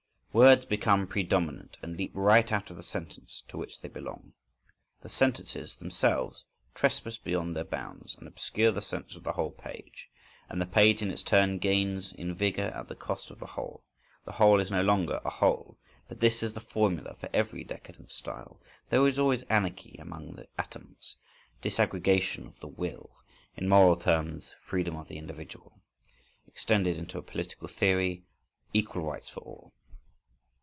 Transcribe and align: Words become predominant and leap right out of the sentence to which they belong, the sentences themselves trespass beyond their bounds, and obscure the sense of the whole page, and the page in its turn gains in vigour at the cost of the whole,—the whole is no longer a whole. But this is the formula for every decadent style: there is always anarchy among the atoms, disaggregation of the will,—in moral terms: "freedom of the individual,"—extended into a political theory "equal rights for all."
Words 0.33 0.63
become 0.63 1.07
predominant 1.07 1.75
and 1.81 1.97
leap 1.97 2.11
right 2.13 2.49
out 2.53 2.69
of 2.69 2.77
the 2.77 2.83
sentence 2.83 3.43
to 3.49 3.57
which 3.57 3.81
they 3.81 3.89
belong, 3.89 4.31
the 5.01 5.09
sentences 5.09 5.75
themselves 5.75 6.45
trespass 6.73 7.17
beyond 7.17 7.53
their 7.53 7.65
bounds, 7.65 8.15
and 8.15 8.25
obscure 8.29 8.71
the 8.71 8.81
sense 8.81 9.13
of 9.17 9.23
the 9.25 9.33
whole 9.33 9.51
page, 9.51 10.07
and 10.47 10.61
the 10.61 10.65
page 10.65 11.01
in 11.01 11.11
its 11.11 11.21
turn 11.21 11.57
gains 11.57 12.13
in 12.13 12.33
vigour 12.33 12.67
at 12.67 12.87
the 12.87 12.95
cost 12.95 13.29
of 13.29 13.39
the 13.39 13.45
whole,—the 13.45 14.31
whole 14.31 14.61
is 14.61 14.71
no 14.71 14.81
longer 14.81 15.19
a 15.25 15.29
whole. 15.29 15.77
But 16.07 16.21
this 16.21 16.41
is 16.41 16.53
the 16.53 16.61
formula 16.61 17.15
for 17.15 17.27
every 17.33 17.65
decadent 17.65 18.13
style: 18.13 18.61
there 18.89 19.05
is 19.09 19.19
always 19.19 19.43
anarchy 19.49 19.97
among 19.99 20.35
the 20.37 20.47
atoms, 20.57 21.17
disaggregation 21.61 22.47
of 22.47 22.57
the 22.61 22.69
will,—in 22.69 23.67
moral 23.67 23.97
terms: 23.97 24.55
"freedom 24.63 24.95
of 24.95 25.09
the 25.09 25.17
individual,"—extended 25.17 26.95
into 26.95 27.17
a 27.17 27.21
political 27.21 27.67
theory 27.67 28.23
"equal 28.73 29.01
rights 29.03 29.29
for 29.29 29.41
all." 29.41 29.73